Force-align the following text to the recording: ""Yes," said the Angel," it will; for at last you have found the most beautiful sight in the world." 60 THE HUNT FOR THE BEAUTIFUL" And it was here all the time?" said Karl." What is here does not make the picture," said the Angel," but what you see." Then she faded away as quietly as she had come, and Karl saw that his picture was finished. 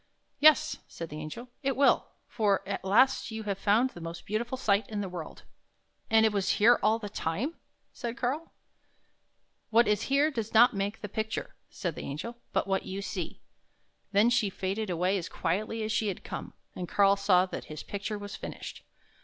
""Yes," 0.49 0.77
said 0.87 1.09
the 1.09 1.19
Angel," 1.19 1.49
it 1.61 1.75
will; 1.77 2.07
for 2.27 2.67
at 2.67 2.83
last 2.83 3.29
you 3.29 3.43
have 3.43 3.59
found 3.59 3.91
the 3.91 4.01
most 4.01 4.25
beautiful 4.25 4.57
sight 4.57 4.89
in 4.89 5.01
the 5.01 5.07
world." 5.07 5.43
60 5.45 5.45
THE 5.45 5.45
HUNT 5.45 5.61
FOR 5.61 5.69
THE 5.69 5.91
BEAUTIFUL" 5.91 6.17
And 6.17 6.25
it 6.25 6.33
was 6.33 6.49
here 6.57 6.79
all 6.81 6.97
the 6.97 7.21
time?" 7.23 7.55
said 8.01 8.17
Karl." 8.17 8.51
What 9.69 9.87
is 9.87 10.01
here 10.09 10.31
does 10.31 10.55
not 10.55 10.73
make 10.73 11.01
the 11.01 11.07
picture," 11.07 11.53
said 11.69 11.93
the 11.93 12.01
Angel," 12.01 12.35
but 12.51 12.65
what 12.65 12.87
you 12.87 13.03
see." 13.03 13.41
Then 14.11 14.31
she 14.31 14.49
faded 14.49 14.89
away 14.89 15.19
as 15.19 15.29
quietly 15.29 15.83
as 15.83 15.91
she 15.91 16.07
had 16.07 16.23
come, 16.23 16.53
and 16.75 16.89
Karl 16.89 17.15
saw 17.15 17.45
that 17.45 17.65
his 17.65 17.83
picture 17.83 18.17
was 18.17 18.35
finished. 18.35 18.83